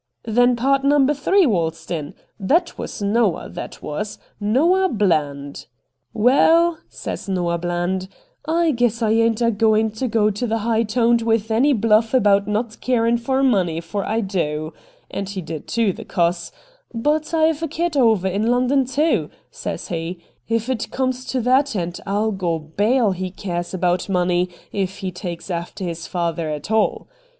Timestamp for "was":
2.75-3.03, 3.83-4.17